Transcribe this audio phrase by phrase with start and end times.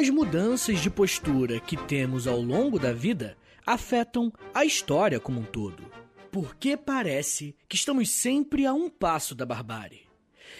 [0.00, 5.44] as mudanças de postura que temos ao longo da vida afetam a história como um
[5.44, 5.84] todo.
[6.32, 10.08] Porque parece que estamos sempre a um passo da barbárie.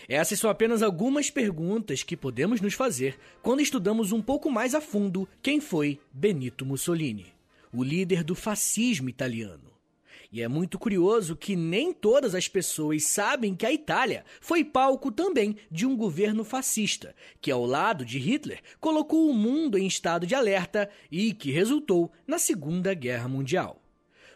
[0.07, 4.81] Essas são apenas algumas perguntas que podemos nos fazer quando estudamos um pouco mais a
[4.81, 7.33] fundo quem foi Benito Mussolini,
[7.73, 9.73] o líder do fascismo italiano.
[10.33, 15.11] E é muito curioso que nem todas as pessoas sabem que a Itália foi palco
[15.11, 20.29] também de um governo fascista, que ao lado de Hitler colocou o mundo em estado
[20.29, 23.83] de alerta e que resultou na Segunda Guerra Mundial.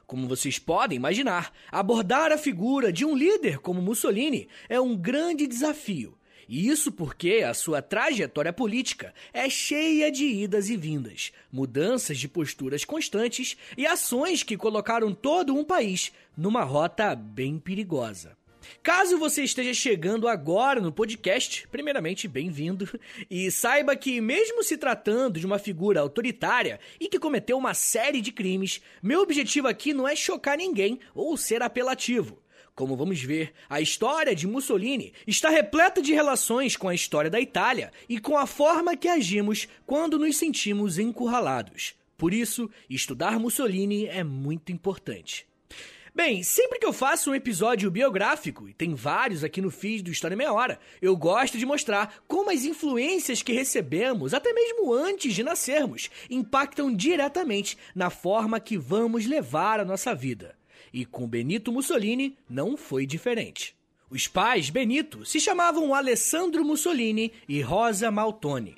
[0.05, 5.47] Como vocês podem imaginar, abordar a figura de um líder como Mussolini é um grande
[5.47, 12.19] desafio e isso porque a sua trajetória política é cheia de idas e vindas, mudanças
[12.19, 18.37] de posturas constantes e ações que colocaram todo um país numa rota bem perigosa.
[18.83, 22.89] Caso você esteja chegando agora no podcast, primeiramente bem-vindo
[23.31, 28.21] e saiba que, mesmo se tratando de uma figura autoritária e que cometeu uma série
[28.21, 32.44] de crimes, meu objetivo aqui não é chocar ninguém ou ser apelativo.
[32.75, 37.41] Como vamos ver, a história de Mussolini está repleta de relações com a história da
[37.41, 41.95] Itália e com a forma que agimos quando nos sentimos encurralados.
[42.19, 45.47] Por isso, estudar Mussolini é muito importante.
[46.13, 50.11] Bem, sempre que eu faço um episódio biográfico, e tem vários aqui no feed do
[50.11, 55.33] História Meia Hora, eu gosto de mostrar como as influências que recebemos, até mesmo antes
[55.33, 60.57] de nascermos, impactam diretamente na forma que vamos levar a nossa vida.
[60.95, 63.75] E com Benito Mussolini não foi diferente.
[64.09, 68.77] Os pais Benito se chamavam Alessandro Mussolini e Rosa Maltoni.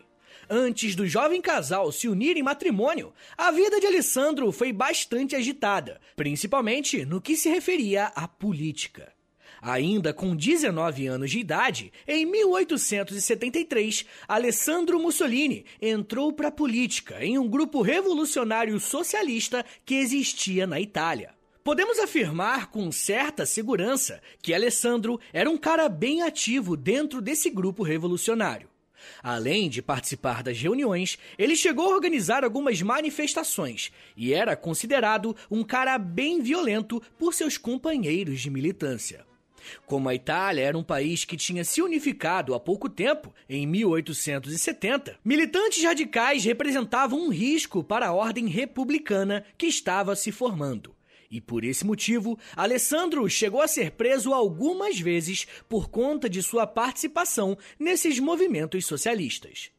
[0.49, 6.01] Antes do jovem casal se unir em matrimônio, a vida de Alessandro foi bastante agitada,
[6.17, 9.13] principalmente no que se referia à política.
[9.61, 17.37] Ainda com 19 anos de idade, em 1873, Alessandro Mussolini entrou para a política em
[17.37, 21.36] um grupo revolucionário socialista que existia na Itália.
[21.67, 27.83] Podemos afirmar com certa segurança que Alessandro era um cara bem ativo dentro desse grupo
[27.83, 28.69] revolucionário.
[29.21, 35.65] Além de participar das reuniões, ele chegou a organizar algumas manifestações e era considerado um
[35.65, 39.27] cara bem violento por seus companheiros de militância.
[39.87, 45.19] Como a Itália era um país que tinha se unificado há pouco tempo, em 1870,
[45.25, 50.96] militantes radicais representavam um risco para a ordem republicana que estava se formando.
[51.31, 56.67] E por esse motivo, Alessandro chegou a ser preso algumas vezes por conta de sua
[56.67, 59.71] participação nesses movimentos socialistas.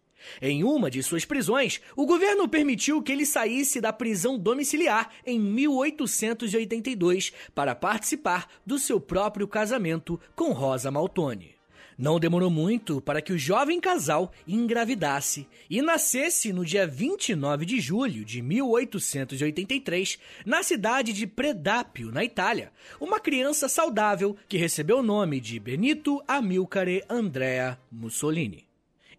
[0.41, 5.40] Em uma de suas prisões, o governo permitiu que ele saísse da prisão domiciliar em
[5.40, 11.56] 1882 para participar do seu próprio casamento com Rosa Maltoni.
[11.97, 17.80] Não demorou muito para que o jovem casal engravidasse e nascesse no dia 29 de
[17.80, 22.72] julho de 1883, na cidade de Predápio, na Itália,
[23.02, 28.66] uma criança saudável que recebeu o nome de Benito Amilcare Andrea Mussolini.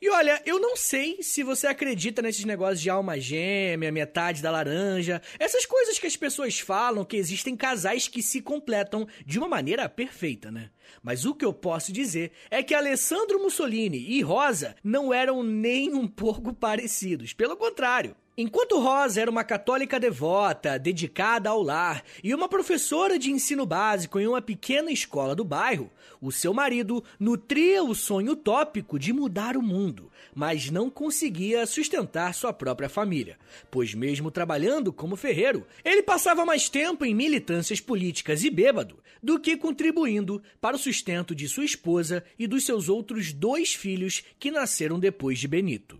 [0.00, 4.50] E olha, eu não sei se você acredita nesses negócios de alma gêmea, metade da
[4.50, 9.48] laranja, essas coisas que as pessoas falam que existem casais que se completam de uma
[9.48, 10.70] maneira perfeita, né?
[11.02, 15.92] Mas o que eu posso dizer é que Alessandro Mussolini e Rosa não eram nem
[15.92, 18.14] um pouco parecidos, pelo contrário.
[18.40, 24.20] Enquanto Rosa era uma católica devota, dedicada ao lar e uma professora de ensino básico
[24.20, 25.90] em uma pequena escola do bairro,
[26.20, 32.32] o seu marido nutria o sonho utópico de mudar o mundo, mas não conseguia sustentar
[32.32, 33.36] sua própria família,
[33.72, 39.40] pois, mesmo trabalhando como ferreiro, ele passava mais tempo em militâncias políticas e bêbado do
[39.40, 44.52] que contribuindo para o sustento de sua esposa e dos seus outros dois filhos que
[44.52, 45.98] nasceram depois de Benito.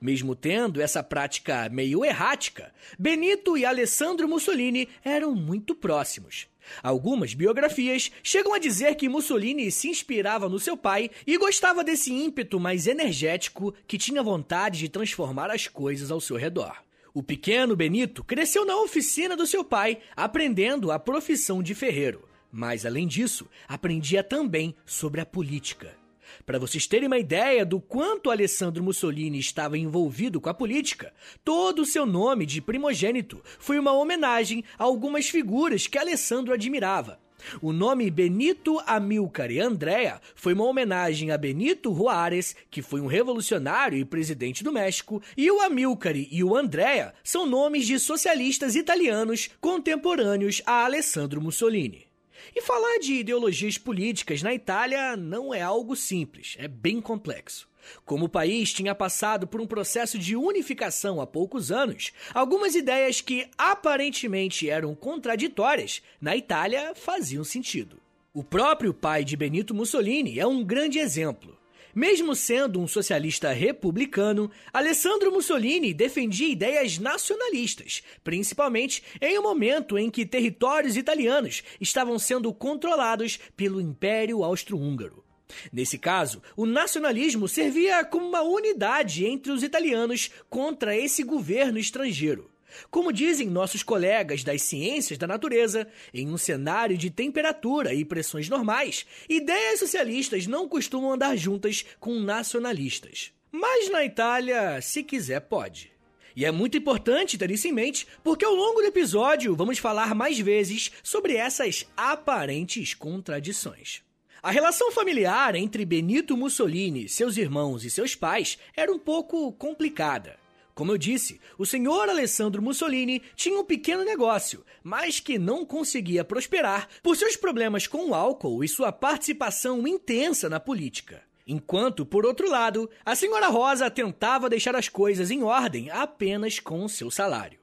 [0.00, 6.46] Mesmo tendo essa prática meio errática, Benito e Alessandro Mussolini eram muito próximos.
[6.82, 12.12] Algumas biografias chegam a dizer que Mussolini se inspirava no seu pai e gostava desse
[12.12, 16.76] ímpeto mais energético que tinha vontade de transformar as coisas ao seu redor.
[17.14, 22.28] O pequeno Benito cresceu na oficina do seu pai, aprendendo a profissão de ferreiro.
[22.50, 25.96] Mas, além disso, aprendia também sobre a política.
[26.44, 31.12] Para vocês terem uma ideia do quanto Alessandro Mussolini estava envolvido com a política,
[31.44, 37.18] todo o seu nome de primogênito foi uma homenagem a algumas figuras que Alessandro admirava.
[37.62, 43.98] O nome Benito Amilcare Andrea foi uma homenagem a Benito Juárez, que foi um revolucionário
[43.98, 49.50] e presidente do México, e o Amilcare e o Andrea são nomes de socialistas italianos
[49.60, 52.07] contemporâneos a Alessandro Mussolini.
[52.54, 57.68] E falar de ideologias políticas na Itália não é algo simples, é bem complexo.
[58.04, 63.20] Como o país tinha passado por um processo de unificação há poucos anos, algumas ideias
[63.20, 68.00] que aparentemente eram contraditórias na Itália faziam sentido.
[68.32, 71.57] O próprio pai de Benito Mussolini é um grande exemplo.
[71.98, 80.08] Mesmo sendo um socialista republicano, Alessandro Mussolini defendia ideias nacionalistas, principalmente em um momento em
[80.08, 85.24] que territórios italianos estavam sendo controlados pelo Império Austro-Húngaro.
[85.72, 92.48] Nesse caso, o nacionalismo servia como uma unidade entre os italianos contra esse governo estrangeiro.
[92.90, 98.48] Como dizem nossos colegas das ciências da natureza, em um cenário de temperatura e pressões
[98.48, 103.32] normais, ideias socialistas não costumam andar juntas com nacionalistas.
[103.50, 105.90] Mas na Itália, se quiser, pode.
[106.36, 110.14] E é muito importante ter isso em mente, porque ao longo do episódio vamos falar
[110.14, 114.02] mais vezes sobre essas aparentes contradições.
[114.40, 120.38] A relação familiar entre Benito Mussolini, seus irmãos e seus pais era um pouco complicada.
[120.78, 126.24] Como eu disse, o senhor Alessandro Mussolini tinha um pequeno negócio, mas que não conseguia
[126.24, 131.20] prosperar por seus problemas com o álcool e sua participação intensa na política.
[131.44, 136.86] Enquanto, por outro lado, a senhora Rosa tentava deixar as coisas em ordem apenas com
[136.86, 137.58] seu salário.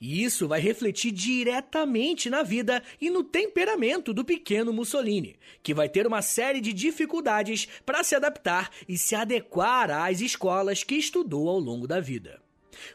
[0.00, 5.90] E isso vai refletir diretamente na vida e no temperamento do pequeno Mussolini, que vai
[5.90, 11.46] ter uma série de dificuldades para se adaptar e se adequar às escolas que estudou
[11.46, 12.42] ao longo da vida.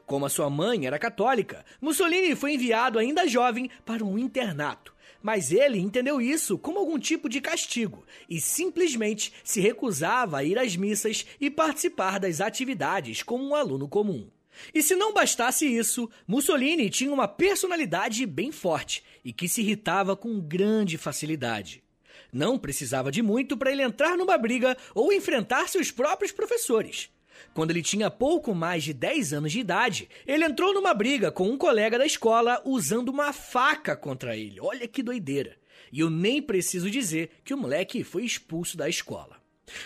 [0.05, 4.93] Como a sua mãe era católica, Mussolini foi enviado ainda jovem para um internato.
[5.21, 10.57] Mas ele entendeu isso como algum tipo de castigo e simplesmente se recusava a ir
[10.57, 14.29] às missas e participar das atividades como um aluno comum.
[14.73, 20.15] E se não bastasse isso, Mussolini tinha uma personalidade bem forte e que se irritava
[20.15, 21.83] com grande facilidade.
[22.31, 27.09] Não precisava de muito para ele entrar numa briga ou enfrentar seus próprios professores.
[27.53, 31.49] Quando ele tinha pouco mais de 10 anos de idade, ele entrou numa briga com
[31.49, 34.59] um colega da escola usando uma faca contra ele.
[34.59, 35.57] Olha que doideira.
[35.91, 39.39] E eu nem preciso dizer que o moleque foi expulso da escola.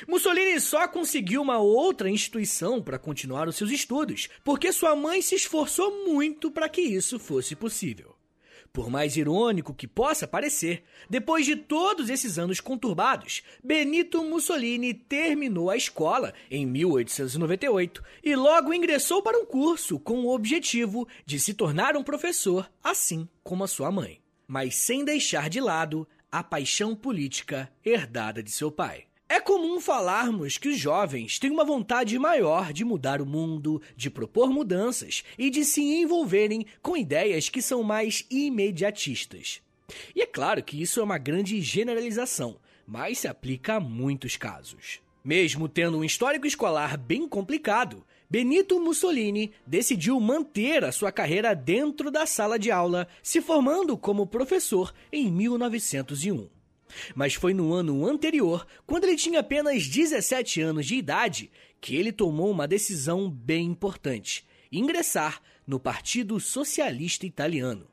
[0.08, 5.36] Mussolini só conseguiu uma outra instituição para continuar os seus estudos, porque sua mãe se
[5.36, 8.13] esforçou muito para que isso fosse possível.
[8.74, 15.70] Por mais irônico que possa parecer, depois de todos esses anos conturbados, Benito Mussolini terminou
[15.70, 21.54] a escola em 1898 e logo ingressou para um curso com o objetivo de se
[21.54, 26.96] tornar um professor, assim como a sua mãe, mas sem deixar de lado a paixão
[26.96, 29.06] política herdada de seu pai.
[29.34, 34.08] É comum falarmos que os jovens têm uma vontade maior de mudar o mundo, de
[34.08, 39.60] propor mudanças e de se envolverem com ideias que são mais imediatistas.
[40.16, 45.00] E é claro que isso é uma grande generalização, mas se aplica a muitos casos.
[45.26, 52.12] Mesmo tendo um histórico escolar bem complicado, Benito Mussolini decidiu manter a sua carreira dentro
[52.12, 56.53] da sala de aula, se formando como professor em 1901.
[57.16, 62.12] Mas foi no ano anterior, quando ele tinha apenas 17 anos de idade, que ele
[62.12, 67.88] tomou uma decisão bem importante: ingressar no Partido Socialista Italiano.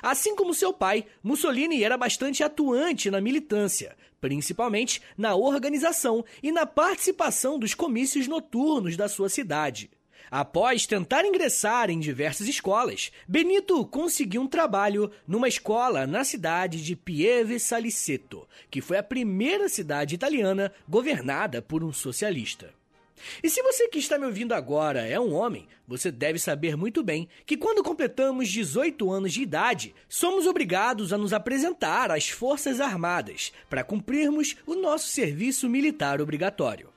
[0.00, 6.64] Assim como seu pai, Mussolini era bastante atuante na militância, principalmente na organização e na
[6.64, 9.90] participação dos comícios noturnos da sua cidade.
[10.30, 16.96] Após tentar ingressar em diversas escolas, Benito conseguiu um trabalho numa escola na cidade de
[16.96, 22.72] Pieve Saliceto, que foi a primeira cidade italiana governada por um socialista.
[23.42, 27.02] E se você que está me ouvindo agora é um homem, você deve saber muito
[27.02, 32.80] bem que quando completamos 18 anos de idade, somos obrigados a nos apresentar às Forças
[32.80, 36.91] Armadas para cumprirmos o nosso serviço militar obrigatório.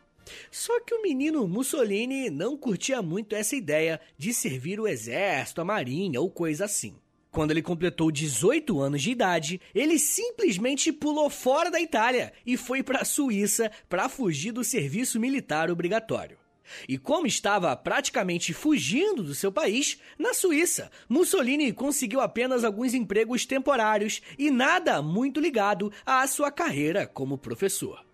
[0.51, 5.65] Só que o menino Mussolini não curtia muito essa ideia de servir o exército, a
[5.65, 6.96] marinha ou coisa assim.
[7.36, 12.82] Quando ele completou 18 anos de idade, ele simplesmente pulou fora da Itália e foi
[12.82, 16.38] para a Suíça para fugir do serviço militar obrigatório.
[16.88, 23.46] E como estava praticamente fugindo do seu país, na Suíça, Mussolini conseguiu apenas alguns empregos
[23.46, 28.05] temporários e nada muito ligado à sua carreira como professor.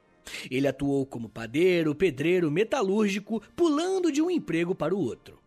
[0.50, 5.40] Ele atuou como padeiro, pedreiro, metalúrgico, pulando de um emprego para o outro.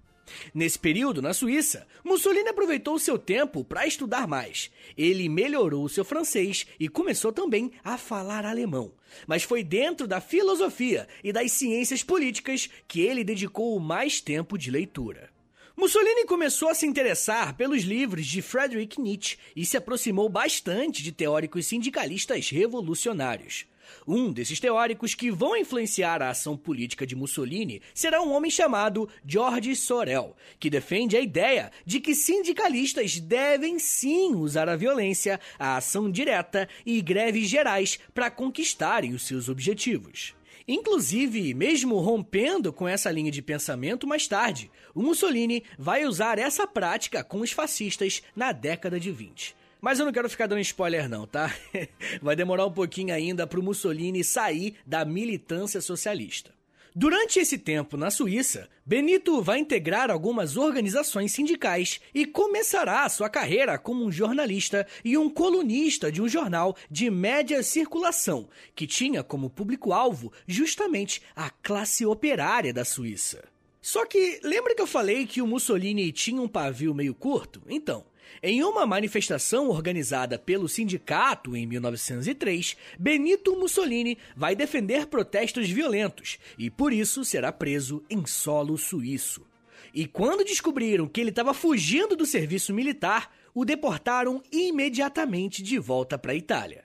[0.55, 4.71] Nesse período, na Suíça, Mussolini aproveitou seu tempo para estudar mais.
[4.97, 8.93] Ele melhorou seu francês e começou também a falar alemão.
[9.26, 14.71] Mas foi dentro da filosofia e das ciências políticas que ele dedicou mais tempo de
[14.71, 15.31] leitura.
[15.76, 21.11] Mussolini começou a se interessar pelos livros de Friedrich Nietzsche e se aproximou bastante de
[21.11, 23.67] teóricos sindicalistas revolucionários.
[24.07, 29.09] Um desses teóricos que vão influenciar a ação política de Mussolini será um homem chamado
[29.26, 35.76] George Sorel, que defende a ideia de que sindicalistas devem sim usar a violência, a
[35.76, 40.35] ação direta e greves gerais para conquistarem os seus objetivos.
[40.67, 46.67] Inclusive, mesmo rompendo com essa linha de pensamento mais tarde, o Mussolini vai usar essa
[46.67, 49.55] prática com os fascistas na década de 20.
[49.85, 51.55] Mas eu não quero ficar dando spoiler não, tá?
[52.23, 56.55] Vai demorar um pouquinho ainda para o Mussolini sair da militância socialista.
[56.97, 63.76] Durante esse tempo na Suíça, Benito vai integrar algumas organizações sindicais e começará sua carreira
[63.76, 69.50] como um jornalista e um colunista de um jornal de média circulação, que tinha como
[69.50, 73.45] público-alvo justamente a classe operária da Suíça.
[73.83, 77.61] Só que lembra que eu falei que o Mussolini tinha um pavio meio curto?
[77.69, 78.03] Então,
[78.43, 86.71] em uma manifestação organizada pelo sindicato em 1903, Benito Mussolini vai defender protestos violentos e
[86.71, 89.47] por isso será preso em solo suíço.
[89.95, 96.19] E quando descobriram que ele estava fugindo do serviço militar, o deportaram imediatamente de volta
[96.19, 96.85] para a Itália.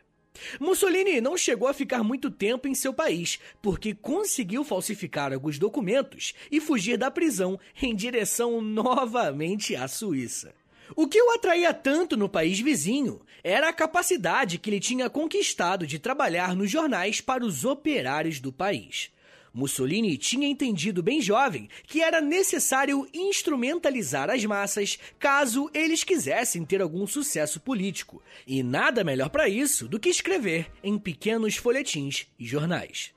[0.59, 6.33] Mussolini não chegou a ficar muito tempo em seu país, porque conseguiu falsificar alguns documentos
[6.51, 10.53] e fugir da prisão em direção novamente à Suíça.
[10.95, 15.85] O que o atraía tanto no país vizinho era a capacidade que ele tinha conquistado
[15.85, 19.11] de trabalhar nos jornais para os operários do país.
[19.53, 26.81] Mussolini tinha entendido bem jovem que era necessário instrumentalizar as massas caso eles quisessem ter
[26.81, 32.45] algum sucesso político, e nada melhor para isso do que escrever em pequenos folhetins e
[32.45, 33.11] jornais.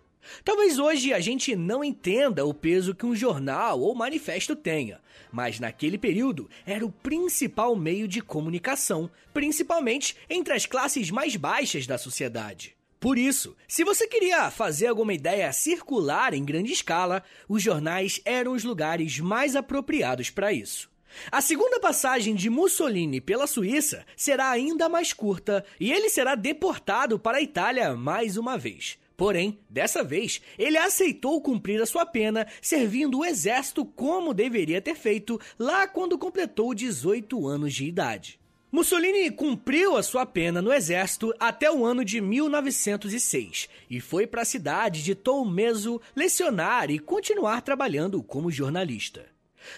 [0.44, 5.00] Talvez hoje a gente não entenda o peso que um jornal ou manifesto tenha,
[5.30, 11.86] mas naquele período era o principal meio de comunicação, principalmente entre as classes mais baixas
[11.86, 12.76] da sociedade.
[13.00, 18.52] Por isso, se você queria fazer alguma ideia circular em grande escala, os jornais eram
[18.52, 20.88] os lugares mais apropriados para isso.
[21.30, 27.18] A segunda passagem de Mussolini pela Suíça será ainda mais curta e ele será deportado
[27.18, 28.98] para a Itália mais uma vez.
[29.16, 34.94] Porém, dessa vez, ele aceitou cumprir a sua pena, servindo o exército como deveria ter
[34.94, 38.40] feito lá quando completou 18 anos de idade.
[38.74, 44.40] Mussolini cumpriu a sua pena no exército até o ano de 1906 e foi para
[44.40, 49.26] a cidade de Tolmeso lecionar e continuar trabalhando como jornalista.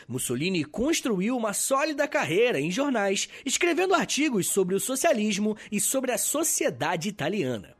[0.07, 6.19] Mussolini construiu uma sólida carreira em jornais, escrevendo artigos sobre o socialismo e sobre a
[6.19, 7.75] sociedade italiana.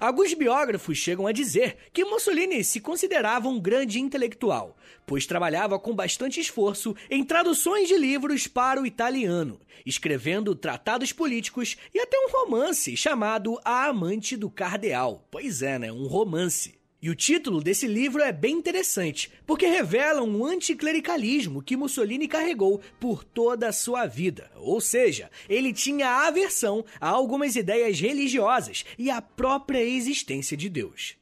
[0.00, 5.94] Alguns biógrafos chegam a dizer que Mussolini se considerava um grande intelectual, pois trabalhava com
[5.94, 12.30] bastante esforço em traduções de livros para o italiano, escrevendo tratados políticos e até um
[12.30, 15.26] romance chamado A Amante do Cardeal.
[15.30, 15.92] Pois é, né?
[15.92, 16.75] Um romance.
[17.06, 22.80] E o título desse livro é bem interessante, porque revela um anticlericalismo que Mussolini carregou
[22.98, 24.50] por toda a sua vida.
[24.56, 31.14] Ou seja, ele tinha aversão a algumas ideias religiosas e à própria existência de Deus.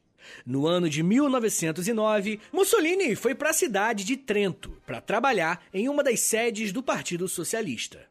[0.43, 6.03] No ano de 1909, Mussolini foi para a cidade de Trento para trabalhar em uma
[6.03, 8.07] das sedes do Partido Socialista.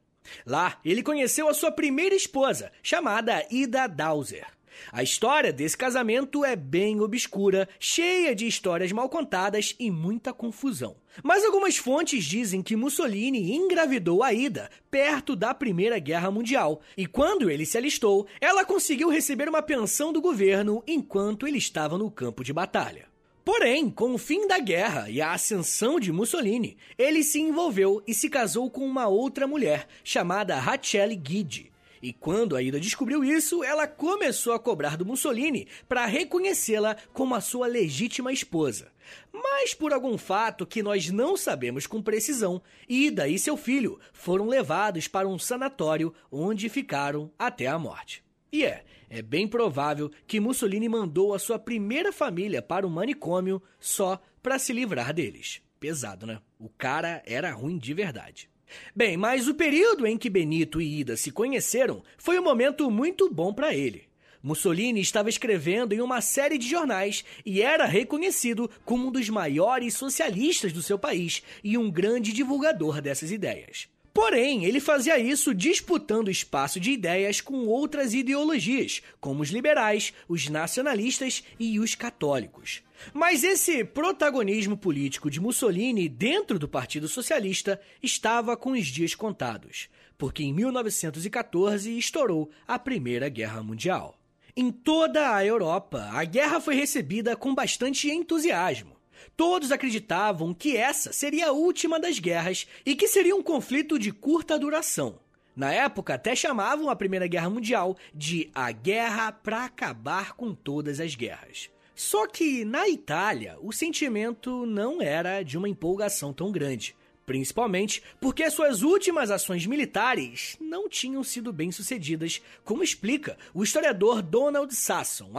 [0.46, 4.53] Lá, ele conheceu a sua primeira esposa, chamada Ida Dauser.
[4.92, 10.96] A história desse casamento é bem obscura, cheia de histórias mal contadas e muita confusão.
[11.22, 17.06] Mas algumas fontes dizem que Mussolini engravidou a Ida perto da Primeira Guerra Mundial, e
[17.06, 22.10] quando ele se alistou, ela conseguiu receber uma pensão do governo enquanto ele estava no
[22.10, 23.14] campo de batalha.
[23.44, 28.14] Porém, com o fim da guerra e a ascensão de Mussolini, ele se envolveu e
[28.14, 31.70] se casou com uma outra mulher, chamada Rachel Guidi.
[32.04, 37.34] E quando a Ida descobriu isso, ela começou a cobrar do Mussolini para reconhecê-la como
[37.34, 38.92] a sua legítima esposa.
[39.32, 44.46] Mas por algum fato que nós não sabemos com precisão, Ida e seu filho foram
[44.46, 48.22] levados para um sanatório onde ficaram até a morte.
[48.52, 53.62] E é, é bem provável que Mussolini mandou a sua primeira família para o manicômio
[53.80, 55.62] só para se livrar deles.
[55.80, 56.38] Pesado, né?
[56.58, 58.50] O cara era ruim de verdade.
[58.94, 63.30] Bem, mas o período em que Benito e Ida se conheceram foi um momento muito
[63.30, 64.04] bom para ele.
[64.42, 69.94] Mussolini estava escrevendo em uma série de jornais e era reconhecido como um dos maiores
[69.94, 73.88] socialistas do seu país e um grande divulgador dessas ideias.
[74.14, 80.48] Porém, ele fazia isso disputando espaço de ideias com outras ideologias, como os liberais, os
[80.48, 82.80] nacionalistas e os católicos.
[83.12, 89.88] Mas esse protagonismo político de Mussolini dentro do Partido Socialista estava com os dias contados,
[90.16, 94.16] porque em 1914 estourou a Primeira Guerra Mundial.
[94.56, 98.93] Em toda a Europa, a guerra foi recebida com bastante entusiasmo.
[99.36, 104.12] Todos acreditavam que essa seria a última das guerras e que seria um conflito de
[104.12, 105.18] curta duração.
[105.56, 110.98] Na época, até chamavam a Primeira Guerra Mundial de a guerra para acabar com todas
[110.98, 111.70] as guerras.
[111.94, 116.96] Só que na Itália, o sentimento não era de uma empolgação tão grande.
[117.24, 124.20] Principalmente porque suas últimas ações militares não tinham sido bem sucedidas, como explica o historiador
[124.20, 125.30] Donald Sasson,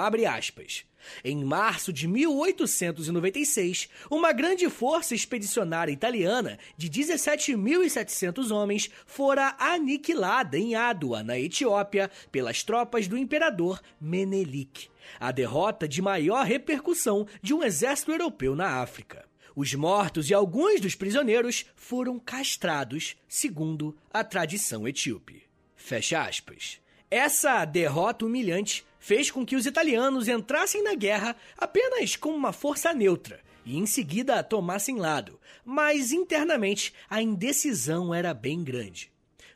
[1.23, 10.75] Em março de 1896, uma grande força expedicionária italiana de 17.700 homens fora aniquilada em
[10.75, 14.87] Adua, na Etiópia, pelas tropas do imperador Menelik.
[15.19, 19.25] A derrota de maior repercussão de um exército europeu na África.
[19.55, 25.43] Os mortos e alguns dos prisioneiros foram castrados, segundo a tradição etíope.
[25.75, 26.79] Fecha aspas.
[27.09, 32.91] Essa derrota humilhante fez com que os italianos entrassem na guerra apenas como uma força
[32.91, 39.11] neutra e em seguida tomassem lado, mas internamente a indecisão era bem grande.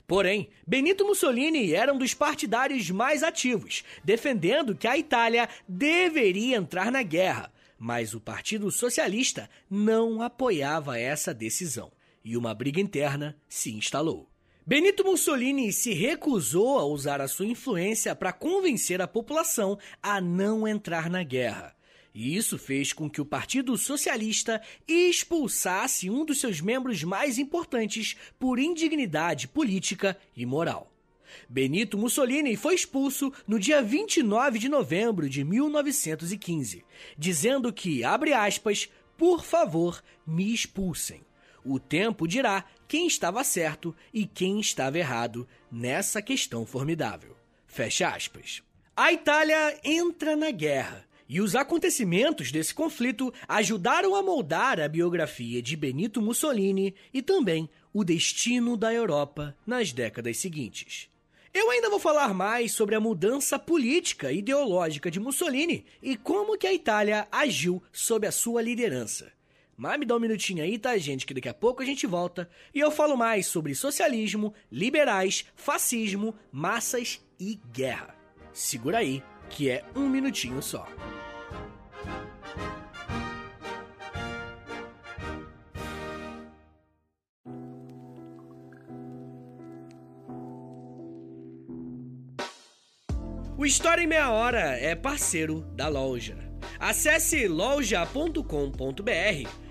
[0.05, 6.91] Porém, Benito Mussolini era um dos partidários mais ativos, defendendo que a Itália deveria entrar
[6.91, 11.91] na guerra, mas o Partido Socialista não apoiava essa decisão
[12.23, 14.29] e uma briga interna se instalou.
[14.65, 20.67] Benito Mussolini se recusou a usar a sua influência para convencer a população a não
[20.67, 21.75] entrar na guerra.
[22.13, 28.15] E isso fez com que o Partido Socialista expulsasse um dos seus membros mais importantes
[28.37, 30.91] por indignidade política e moral.
[31.47, 36.83] Benito Mussolini foi expulso no dia 29 de novembro de 1915,
[37.17, 41.21] dizendo que, abre aspas, por favor, me expulsem.
[41.63, 47.37] O tempo dirá quem estava certo e quem estava errado nessa questão formidável.
[47.67, 48.63] Fecha aspas.
[48.97, 51.05] A Itália entra na guerra.
[51.29, 57.69] E os acontecimentos desse conflito ajudaram a moldar a biografia de Benito Mussolini e também
[57.93, 61.07] o destino da Europa nas décadas seguintes.
[61.53, 66.57] Eu ainda vou falar mais sobre a mudança política e ideológica de Mussolini e como
[66.57, 69.31] que a Itália agiu sob a sua liderança.
[69.79, 71.25] Mas me dá um minutinho aí, tá, gente?
[71.25, 76.35] Que daqui a pouco a gente volta e eu falo mais sobre socialismo, liberais, fascismo,
[76.51, 78.13] massas e guerra.
[78.51, 80.85] Segura aí, que é um minutinho só.
[93.57, 96.37] O História em Meia Hora é parceiro da loja.
[96.77, 98.39] Acesse loja.com.br,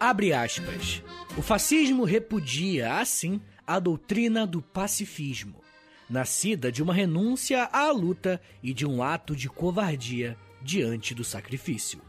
[0.00, 1.02] Abre aspas.
[1.36, 5.60] O fascismo repudia, assim, a doutrina do pacifismo,
[6.08, 12.00] nascida de uma renúncia à luta e de um ato de covardia diante do sacrifício.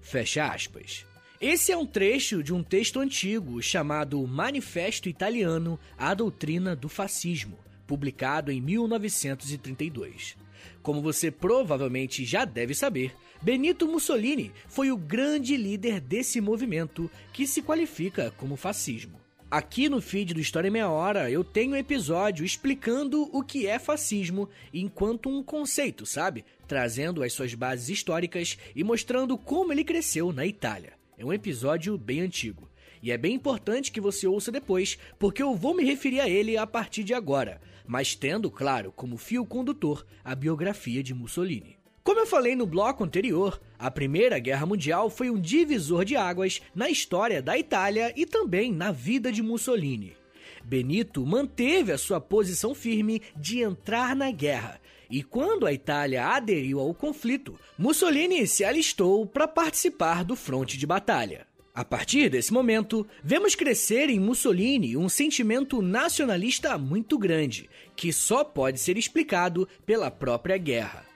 [0.00, 1.04] Fecha aspas.
[1.40, 7.58] Esse é um trecho de um texto antigo chamado Manifesto Italiano à Doutrina do Fascismo,
[7.88, 10.36] publicado em 1932.
[10.80, 17.44] Como você provavelmente já deve saber, Benito Mussolini foi o grande líder desse movimento que
[17.44, 19.20] se qualifica como fascismo.
[19.50, 23.66] Aqui no feed do História em Meia Hora eu tenho um episódio explicando o que
[23.66, 26.44] é fascismo enquanto um conceito, sabe?
[26.68, 30.92] Trazendo as suas bases históricas e mostrando como ele cresceu na Itália.
[31.18, 32.70] É um episódio bem antigo.
[33.02, 36.56] E é bem importante que você ouça depois, porque eu vou me referir a ele
[36.56, 41.81] a partir de agora, mas tendo, claro, como fio condutor a biografia de Mussolini.
[42.04, 46.60] Como eu falei no bloco anterior, a Primeira Guerra Mundial foi um divisor de águas
[46.74, 50.16] na história da Itália e também na vida de Mussolini.
[50.64, 54.80] Benito manteve a sua posição firme de entrar na guerra.
[55.08, 60.86] E quando a Itália aderiu ao conflito, Mussolini se alistou para participar do fronte de
[60.86, 61.46] batalha.
[61.72, 68.42] A partir desse momento, vemos crescer em Mussolini um sentimento nacionalista muito grande, que só
[68.42, 71.11] pode ser explicado pela própria guerra.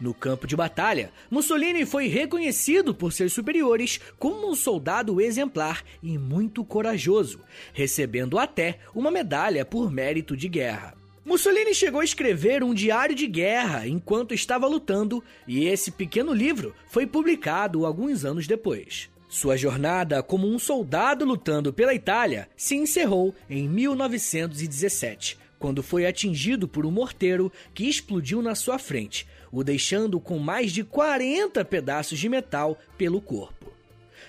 [0.00, 6.16] No campo de batalha, Mussolini foi reconhecido por seus superiores como um soldado exemplar e
[6.16, 7.40] muito corajoso,
[7.72, 10.94] recebendo até uma medalha por mérito de guerra.
[11.24, 16.74] Mussolini chegou a escrever um diário de guerra enquanto estava lutando, e esse pequeno livro
[16.88, 19.10] foi publicado alguns anos depois.
[19.28, 26.66] Sua jornada como um soldado lutando pela Itália se encerrou em 1917, quando foi atingido
[26.66, 32.18] por um morteiro que explodiu na sua frente, o deixando com mais de 40 pedaços
[32.18, 33.58] de metal pelo corpo.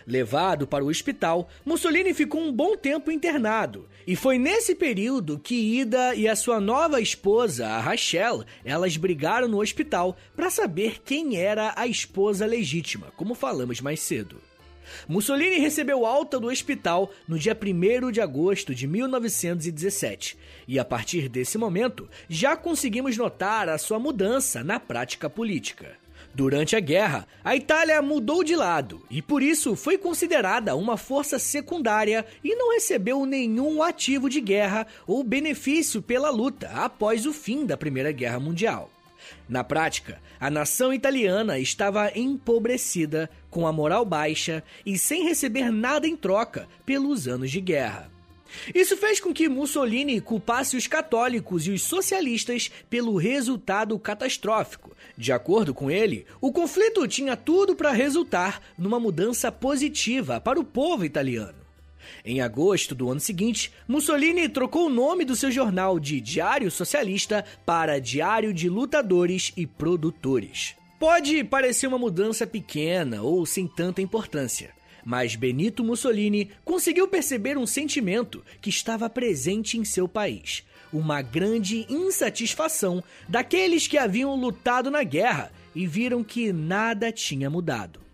[0.06, 3.88] Levado para o hospital, Mussolini ficou um bom tempo internado.
[4.08, 9.48] E foi nesse período que Ida e a sua nova esposa, a Rachel, elas brigaram
[9.48, 14.49] no hospital para saber quem era a esposa legítima, como falamos mais cedo.
[15.08, 21.30] Mussolini recebeu alta do hospital no dia 1 de agosto de 1917, e a partir
[21.30, 25.98] desse momento já conseguimos notar a sua mudança na prática política.
[26.34, 31.40] Durante a guerra, a Itália mudou de lado e por isso foi considerada uma força
[31.40, 37.66] secundária e não recebeu nenhum ativo de guerra ou benefício pela luta após o fim
[37.66, 38.92] da Primeira Guerra Mundial.
[39.48, 46.08] Na prática, a nação italiana estava empobrecida, com a moral baixa e sem receber nada
[46.08, 48.10] em troca pelos anos de guerra.
[48.74, 54.96] Isso fez com que Mussolini culpasse os católicos e os socialistas pelo resultado catastrófico.
[55.18, 60.64] De acordo com ele, o conflito tinha tudo para resultar numa mudança positiva para o
[60.64, 61.59] povo italiano.
[62.24, 67.46] Em agosto do ano seguinte, Mussolini trocou o nome do seu jornal de Diário Socialista
[67.66, 70.76] para Diário de Lutadores e Produtores.
[71.00, 74.72] Pode parecer uma mudança pequena ou sem tanta importância,
[75.06, 81.86] mas Benito Mussolini conseguiu perceber um sentimento que estava presente em seu país: uma grande
[81.90, 88.09] insatisfação daqueles que haviam lutado na guerra e viram que nada tinha mudado.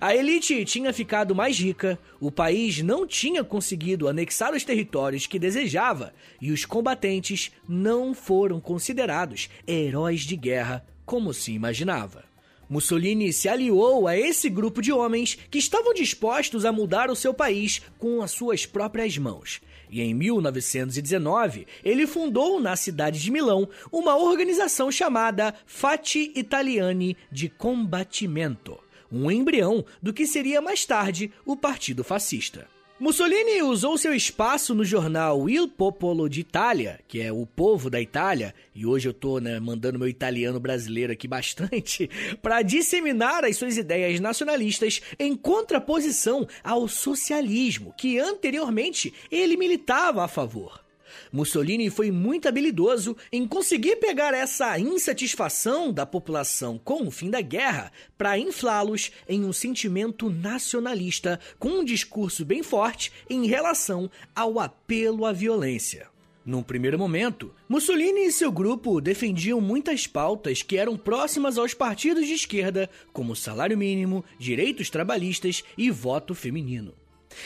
[0.00, 5.38] A elite tinha ficado mais rica, o país não tinha conseguido anexar os territórios que
[5.38, 12.24] desejava e os combatentes não foram considerados heróis de guerra como se imaginava.
[12.68, 17.32] Mussolini se aliou a esse grupo de homens que estavam dispostos a mudar o seu
[17.32, 19.60] país com as suas próprias mãos.
[19.90, 27.48] E em 1919, ele fundou na cidade de Milão uma organização chamada Fati Italiani de
[27.48, 28.78] Combattimento
[29.10, 32.66] um embrião do que seria mais tarde o Partido Fascista.
[33.00, 38.52] Mussolini usou seu espaço no jornal Il Popolo d'Italia, que é o povo da Itália,
[38.74, 42.10] e hoje eu tô né, mandando meu italiano brasileiro aqui bastante,
[42.42, 50.28] para disseminar as suas ideias nacionalistas em contraposição ao socialismo, que anteriormente ele militava a
[50.28, 50.87] favor.
[51.32, 57.40] Mussolini foi muito habilidoso em conseguir pegar essa insatisfação da população com o fim da
[57.40, 64.58] guerra para inflá-los em um sentimento nacionalista com um discurso bem forte em relação ao
[64.58, 66.08] apelo à violência.
[66.48, 72.26] Num primeiro momento, Mussolini e seu grupo defendiam muitas pautas que eram próximas aos partidos
[72.26, 76.94] de esquerda, como salário mínimo, direitos trabalhistas e voto feminino.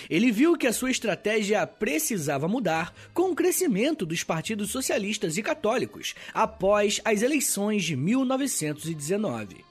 [0.09, 5.43] Ele viu que a sua estratégia precisava mudar com o crescimento dos partidos socialistas e
[5.43, 9.65] católicos após as eleições de 1919.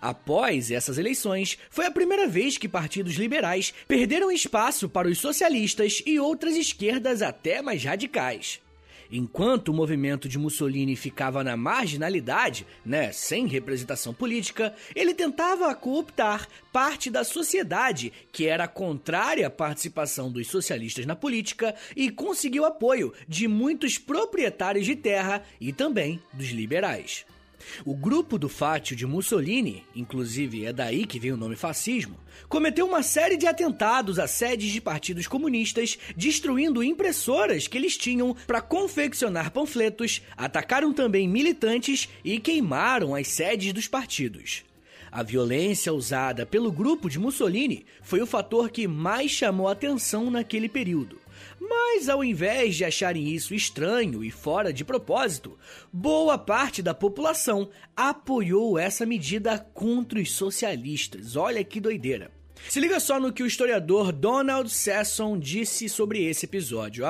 [0.00, 6.02] Após essas eleições, foi a primeira vez que partidos liberais perderam espaço para os socialistas
[6.04, 8.60] e outras esquerdas até mais radicais.
[9.10, 16.48] Enquanto o movimento de Mussolini ficava na marginalidade, né, sem representação política, ele tentava cooptar
[16.72, 23.12] parte da sociedade que era contrária à participação dos socialistas na política e conseguiu apoio
[23.28, 27.24] de muitos proprietários de terra e também dos liberais.
[27.84, 32.86] O grupo do Fátio de Mussolini, inclusive é daí que vem o nome fascismo, cometeu
[32.86, 38.60] uma série de atentados a sedes de partidos comunistas, destruindo impressoras que eles tinham para
[38.60, 44.64] confeccionar panfletos, atacaram também militantes e queimaram as sedes dos partidos.
[45.10, 50.68] A violência usada pelo grupo de Mussolini foi o fator que mais chamou atenção naquele
[50.68, 51.18] período.
[51.58, 55.58] Mas ao invés de acharem isso estranho e fora de propósito,
[55.92, 61.36] boa parte da população apoiou essa medida contra os socialistas.
[61.36, 62.30] Olha que doideira.
[62.68, 67.04] Se liga só no que o historiador Donald Sesson disse sobre esse episódio.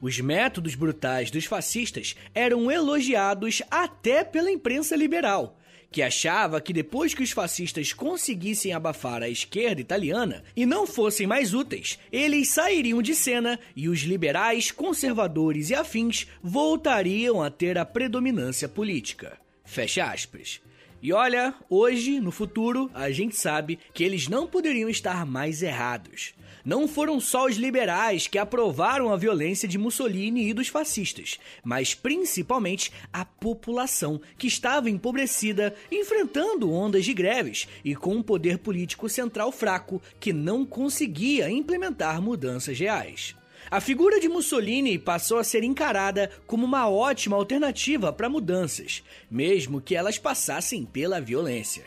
[0.00, 5.58] Os métodos brutais dos fascistas eram elogiados até pela imprensa liberal,
[5.94, 11.24] que achava que depois que os fascistas conseguissem abafar a esquerda italiana e não fossem
[11.24, 17.78] mais úteis, eles sairiam de cena e os liberais, conservadores e afins voltariam a ter
[17.78, 19.38] a predominância política.
[19.64, 20.60] Fecha aspas.
[21.04, 26.32] E olha, hoje, no futuro, a gente sabe que eles não poderiam estar mais errados.
[26.64, 31.94] Não foram só os liberais que aprovaram a violência de Mussolini e dos fascistas, mas
[31.94, 39.06] principalmente a população que estava empobrecida, enfrentando ondas de greves e com um poder político
[39.06, 43.36] central fraco que não conseguia implementar mudanças reais.
[43.70, 49.80] A figura de Mussolini passou a ser encarada como uma ótima alternativa para mudanças, mesmo
[49.80, 51.84] que elas passassem pela violência.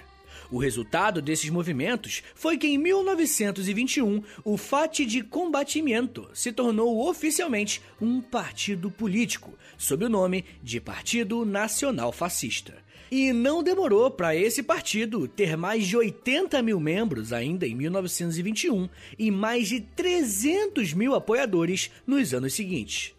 [0.50, 7.82] O resultado desses movimentos foi que em 1921 o Fati de Combatimento se tornou oficialmente
[8.02, 12.87] um partido político, sob o nome de Partido Nacional Fascista.
[13.10, 18.89] E não demorou para esse partido ter mais de 80 mil membros ainda em 1921
[19.17, 23.13] e mais de 300 mil apoiadores nos anos seguintes.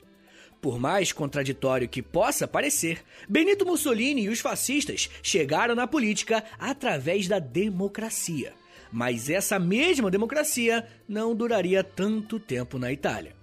[0.60, 7.28] Por mais contraditório que possa parecer, Benito Mussolini e os fascistas chegaram na política através
[7.28, 8.52] da democracia.
[8.90, 13.37] Mas essa mesma democracia não duraria tanto tempo na Itália.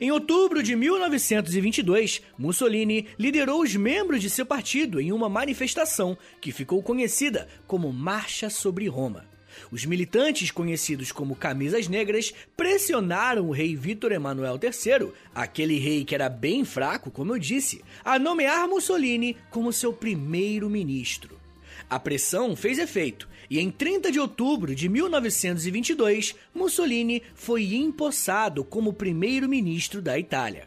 [0.00, 6.52] Em outubro de 1922, Mussolini liderou os membros de seu partido em uma manifestação que
[6.52, 9.24] ficou conhecida como Marcha sobre Roma.
[9.70, 16.14] Os militantes, conhecidos como Camisas Negras, pressionaram o rei Vítor Emanuel III, aquele rei que
[16.14, 21.45] era bem fraco, como eu disse, a nomear Mussolini como seu primeiro-ministro.
[21.88, 28.92] A pressão fez efeito e em 30 de outubro de 1922, Mussolini foi empossado como
[28.92, 30.66] primeiro-ministro da Itália.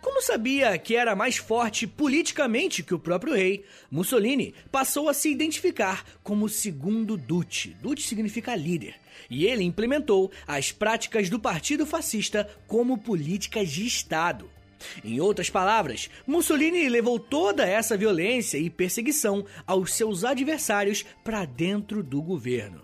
[0.00, 5.30] Como sabia que era mais forte politicamente que o próprio rei, Mussolini passou a se
[5.30, 7.76] identificar como segundo Duce.
[7.82, 8.94] Duce significa líder.
[9.28, 14.50] E ele implementou as práticas do Partido Fascista como políticas de Estado.
[15.04, 22.02] Em outras palavras, Mussolini levou toda essa violência e perseguição aos seus adversários para dentro
[22.02, 22.82] do governo.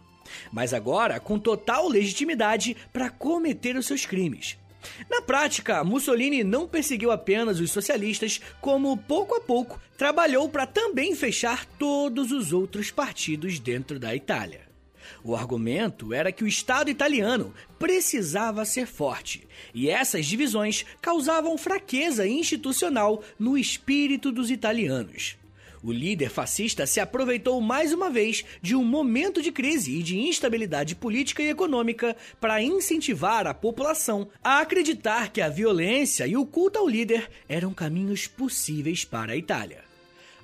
[0.53, 4.57] Mas agora com total legitimidade para cometer os seus crimes.
[5.11, 11.15] Na prática, Mussolini não perseguiu apenas os socialistas, como pouco a pouco trabalhou para também
[11.15, 14.70] fechar todos os outros partidos dentro da Itália.
[15.23, 22.27] O argumento era que o Estado italiano precisava ser forte, e essas divisões causavam fraqueza
[22.27, 25.37] institucional no espírito dos italianos.
[25.83, 30.19] O líder fascista se aproveitou mais uma vez de um momento de crise e de
[30.19, 36.45] instabilidade política e econômica para incentivar a população a acreditar que a violência e o
[36.45, 39.83] culto ao líder eram caminhos possíveis para a Itália.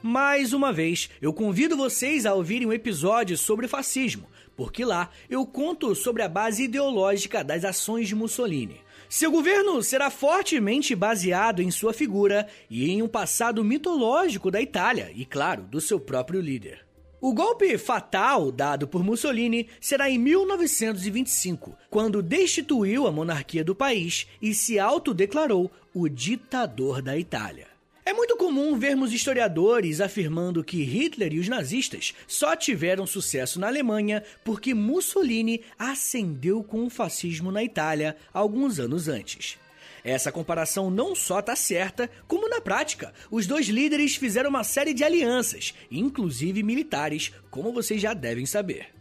[0.02, 5.44] Mais uma vez, eu convido vocês a ouvirem um episódio sobre fascismo, porque lá eu
[5.44, 8.80] conto sobre a base ideológica das ações de Mussolini.
[9.08, 15.12] Seu governo será fortemente baseado em sua figura e em um passado mitológico da Itália
[15.14, 16.84] e, claro, do seu próprio líder.
[17.20, 24.26] O golpe fatal dado por Mussolini será em 1925, quando destituiu a monarquia do país
[24.40, 27.75] e se autodeclarou o ditador da Itália.
[28.06, 33.66] É muito comum vermos historiadores afirmando que Hitler e os nazistas só tiveram sucesso na
[33.66, 39.58] Alemanha porque Mussolini ascendeu com o fascismo na Itália alguns anos antes.
[40.04, 44.94] Essa comparação não só está certa, como na prática, os dois líderes fizeram uma série
[44.94, 48.95] de alianças, inclusive militares, como vocês já devem saber.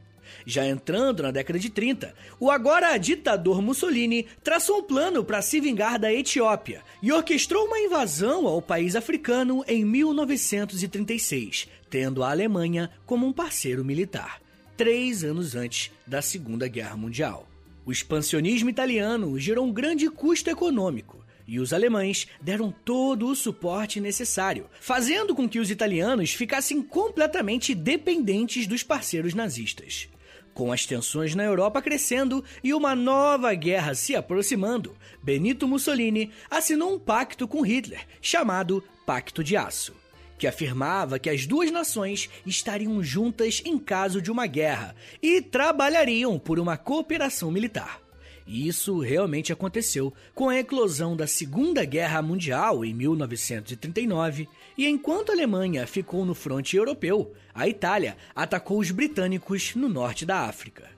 [0.45, 5.59] Já entrando na década de 30, o agora ditador Mussolini traçou um plano para se
[5.59, 12.91] vingar da Etiópia e orquestrou uma invasão ao país africano em 1936, tendo a Alemanha
[13.07, 14.39] como um parceiro militar,
[14.77, 17.47] três anos antes da Segunda Guerra Mundial.
[17.83, 23.99] O expansionismo italiano gerou um grande custo econômico e os alemães deram todo o suporte
[23.99, 30.07] necessário, fazendo com que os italianos ficassem completamente dependentes dos parceiros nazistas.
[30.55, 36.95] Com as tensões na Europa crescendo e uma nova guerra se aproximando, Benito Mussolini assinou
[36.95, 39.93] um pacto com Hitler, chamado Pacto de Aço,
[40.37, 46.39] que afirmava que as duas nações estariam juntas em caso de uma guerra e trabalhariam
[46.39, 47.99] por uma cooperação militar.
[48.47, 55.29] E isso realmente aconteceu com a eclosão da Segunda Guerra Mundial em 1939, e enquanto
[55.29, 60.89] a Alemanha ficou no fronte europeu, a Itália atacou os britânicos no norte da África.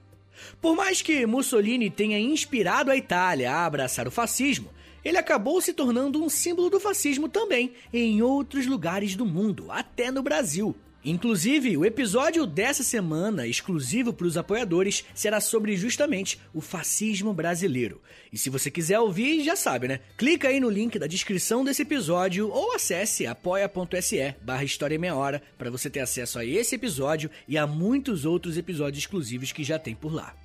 [0.61, 4.69] Por mais que Mussolini tenha inspirado a Itália a abraçar o fascismo,
[5.03, 10.11] ele acabou se tornando um símbolo do fascismo também em outros lugares do mundo, até
[10.11, 10.75] no Brasil.
[11.09, 18.01] Inclusive, o episódio dessa semana, exclusivo para os apoiadores, será sobre justamente o fascismo brasileiro.
[18.29, 20.01] E se você quiser ouvir, já sabe, né?
[20.17, 25.41] Clica aí no link da descrição desse episódio ou acesse apoia.se barra História Meia Hora
[25.57, 29.79] para você ter acesso a esse episódio e a muitos outros episódios exclusivos que já
[29.79, 30.35] tem por lá.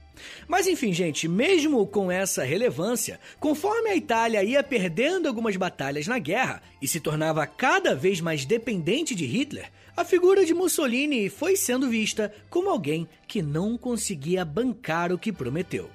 [0.46, 6.18] Mas enfim, gente, mesmo com essa relevância, conforme a Itália ia perdendo algumas batalhas na
[6.18, 11.56] guerra e se tornava cada vez mais dependente de Hitler, a figura de Mussolini foi
[11.56, 15.90] sendo vista como alguém que não conseguia bancar o que prometeu.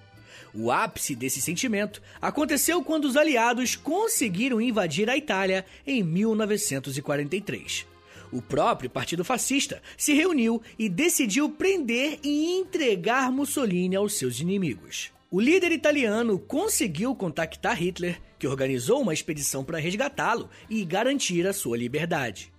[0.54, 7.97] O ápice desse sentimento aconteceu quando os aliados conseguiram invadir a Itália em 1943
[8.32, 15.12] o próprio Partido Fascista se reuniu e decidiu prender e entregar Mussolini aos seus inimigos.
[15.30, 21.54] O líder italiano conseguiu contactar Hitler, que organizou uma expedição para resgatá-lo e garantir a
[21.54, 22.52] sua liberdade.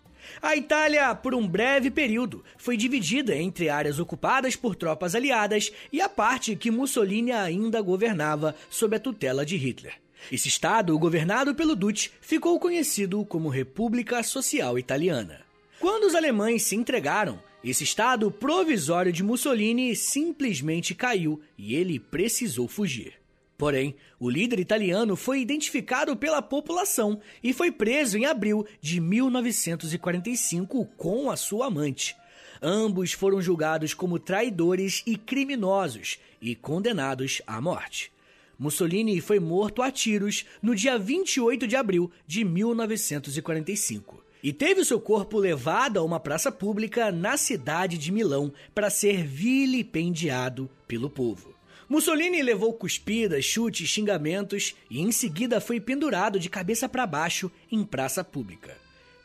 [0.43, 6.01] A Itália, por um breve período, foi dividida entre áreas ocupadas por tropas aliadas e
[6.01, 9.95] a parte que Mussolini ainda governava sob a tutela de Hitler.
[10.31, 15.48] Esse estado, governado pelo Duce, ficou conhecido como República Social Italiana.
[15.81, 22.67] Quando os alemães se entregaram, esse estado provisório de Mussolini simplesmente caiu e ele precisou
[22.67, 23.15] fugir.
[23.57, 30.85] Porém, o líder italiano foi identificado pela população e foi preso em abril de 1945
[30.97, 32.17] com a sua amante.
[32.61, 38.11] Ambos foram julgados como traidores e criminosos e condenados à morte.
[38.59, 45.01] Mussolini foi morto a tiros no dia 28 de abril de 1945 e teve seu
[45.01, 51.55] corpo levado a uma praça pública na cidade de Milão para ser vilipendiado pelo povo.
[51.89, 57.83] Mussolini levou cuspidas, chutes, xingamentos e em seguida foi pendurado de cabeça para baixo em
[57.83, 58.77] praça pública.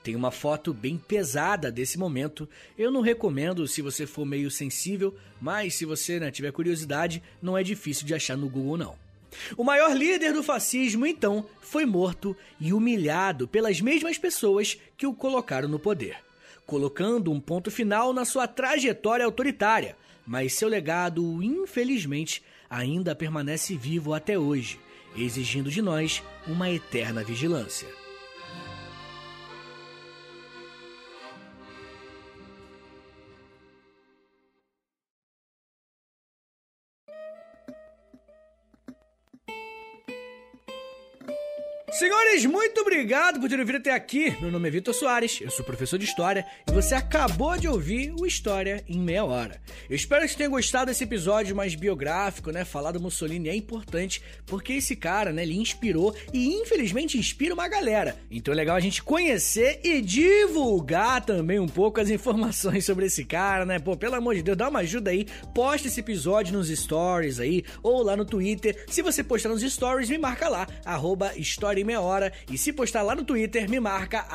[0.01, 2.47] Tem uma foto bem pesada desse momento.
[2.77, 7.57] Eu não recomendo se você for meio sensível, mas se você né, tiver curiosidade, não
[7.57, 9.02] é difícil de achar no Google não.
[9.57, 15.13] O maior líder do fascismo, então, foi morto e humilhado pelas mesmas pessoas que o
[15.13, 16.17] colocaram no poder,
[16.65, 19.97] colocando um ponto final na sua trajetória autoritária.
[20.25, 24.79] Mas seu legado, infelizmente, ainda permanece vivo até hoje,
[25.17, 28.02] exigindo de nós uma eterna vigilância.
[41.93, 44.35] Senhores, muito obrigado por terem vindo até aqui.
[44.41, 48.11] Meu nome é Vitor Soares, eu sou professor de História e você acabou de ouvir
[48.19, 49.61] o História em Meia Hora.
[49.87, 52.65] Eu espero que tenham gostado desse episódio mais biográfico, né?
[52.65, 57.67] Falar do Mussolini é importante porque esse cara, né, ele inspirou e infelizmente inspira uma
[57.67, 58.17] galera.
[58.31, 63.23] Então é legal a gente conhecer e divulgar também um pouco as informações sobre esse
[63.23, 63.77] cara, né?
[63.77, 67.63] Pô, pelo amor de Deus, dá uma ajuda aí, posta esse episódio nos stories aí
[67.83, 68.83] ou lá no Twitter.
[68.87, 72.31] Se você postar nos stories, me marca lá, arroba História Meia Hora.
[72.51, 74.25] E se postar lá no Twitter, me marca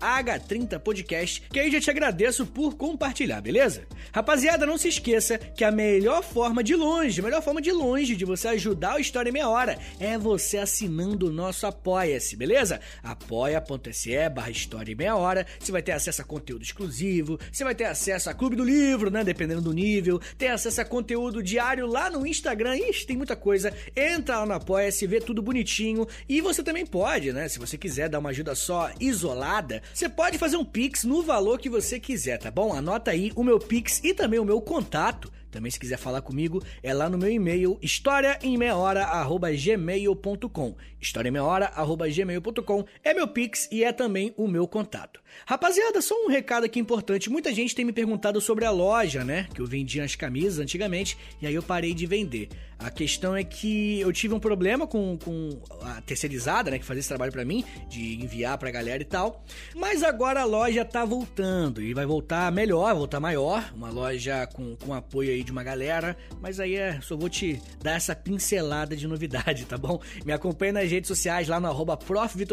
[0.00, 3.86] H30podcast, que aí já te agradeço por compartilhar, beleza?
[4.12, 8.16] Rapaziada, não se esqueça que a melhor forma de longe, a melhor forma de longe
[8.16, 12.80] de você ajudar o História em Meia Hora é você assinando o nosso Apoia-se, beleza?
[13.02, 15.46] apoia.se barra História em Meia Hora.
[15.58, 19.10] Você vai ter acesso a conteúdo exclusivo, você vai ter acesso a Clube do Livro,
[19.10, 19.22] né?
[19.22, 20.20] Dependendo do nível.
[20.38, 22.76] Tem acesso a conteúdo diário lá no Instagram.
[22.76, 23.72] Ixi, tem muita coisa.
[23.94, 26.06] Entra lá no Apoia-se, vê tudo bonitinho.
[26.28, 27.48] E você também pode, né?
[27.48, 31.58] Se você quiser dar uma ajuda só isolada, você pode fazer um Pix no valor
[31.58, 32.72] que você quiser, tá bom?
[32.72, 36.62] Anota aí o meu Pix e também o meu contato também, se quiser falar comigo,
[36.82, 40.76] é lá no meu e-mail, historiaemmeiahora.gmail.com.
[41.00, 45.18] historiaemmeiahora.gmail.com é meu pix e é também o meu contato.
[45.46, 47.30] Rapaziada, só um recado aqui importante.
[47.30, 49.48] Muita gente tem me perguntado sobre a loja, né?
[49.54, 52.50] Que eu vendia as camisas antigamente e aí eu parei de vender.
[52.78, 56.78] A questão é que eu tive um problema com, com a terceirizada, né?
[56.78, 59.42] Que fazia esse trabalho para mim, de enviar pra galera e tal.
[59.74, 63.72] Mas agora a loja tá voltando e vai voltar melhor, voltar maior.
[63.74, 67.62] Uma loja com, com apoio aí de uma galera, mas aí é, só vou te
[67.82, 70.00] dar essa pincelada de novidade, tá bom?
[70.24, 71.98] Me acompanha nas redes sociais lá no arroba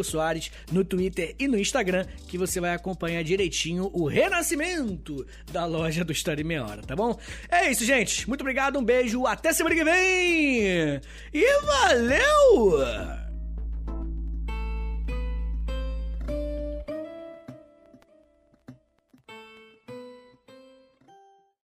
[0.04, 6.06] Soares, no Twitter e no Instagram, que você vai acompanhar direitinho o renascimento da loja
[6.06, 7.20] do Story Meia Hora, tá bom?
[7.50, 8.28] É isso, gente.
[8.28, 11.02] Muito obrigado, um beijo, até semana que vem!
[11.34, 13.23] E valeu!